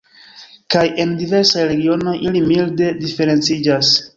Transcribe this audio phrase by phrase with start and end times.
[0.75, 3.97] Kaj en diversaj regionoj ili milde diferenciĝas.